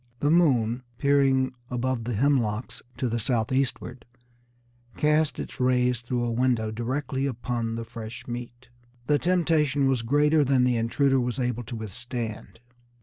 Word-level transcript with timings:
The 0.19 0.31
moon, 0.31 0.81
peering 0.97 1.53
above 1.69 2.05
the 2.05 2.15
hemlocks 2.15 2.81
to 2.97 3.07
the 3.07 3.19
southeastward, 3.19 4.03
cast 4.97 5.37
its 5.37 5.59
rays 5.59 6.01
through 6.01 6.23
a 6.23 6.31
window 6.31 6.71
directly 6.71 7.27
upon 7.27 7.75
the 7.75 7.85
fresh 7.85 8.25
meat. 8.27 8.69
The 9.05 9.19
temptation 9.19 9.87
was 9.87 10.01
greater 10.01 10.43
than 10.43 10.63
the 10.63 10.75
intruder 10.75 11.19
was 11.19 11.39
able 11.39 11.61
to 11.65 11.75
withstand. 11.75 12.59